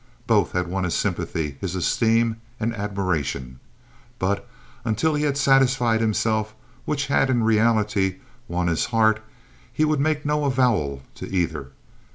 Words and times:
Both 0.25 0.53
had 0.53 0.67
won 0.67 0.83
his 0.83 0.95
sympathy, 0.95 1.57
his 1.61 1.75
esteem 1.75 2.37
and 2.59 2.73
admiration; 2.75 3.59
but, 4.17 4.47
until 4.83 5.13
he 5.13 5.25
had 5.25 5.37
satisfied 5.37 6.01
himself 6.01 6.55
which 6.85 7.05
had 7.05 7.29
in 7.29 7.43
reality 7.43 8.15
won 8.47 8.65
his 8.65 8.85
heart, 8.85 9.21
he 9.71 9.85
would 9.85 9.99
make 9.99 10.25
no 10.25 10.45
avowal 10.45 11.03
to 11.13 11.31
either. 11.31 11.67